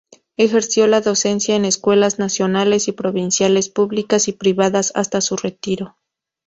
[0.35, 5.95] Ejerció la docencia en escuelas nacionales y provinciales, públicas y privadas hasta su retiro.